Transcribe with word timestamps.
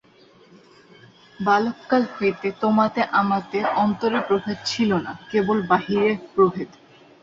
বালককাল 1.39 2.03
হইতে 2.15 2.47
তোমাতে 2.61 3.01
আমাতে 3.21 3.59
অন্তরে 3.75 4.19
প্রভেদ 4.27 4.57
ছিল 4.65 4.91
না, 5.05 5.11
কেবল 5.31 5.57
বাহিরে 5.71 6.11
প্রভেদ। 6.33 6.69